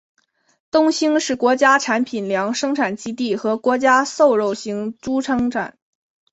[0.71, 5.77] 东兴是国家商品粮生产基地和国家瘦肉型猪生产基地。